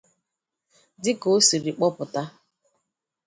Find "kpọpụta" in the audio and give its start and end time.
1.77-2.21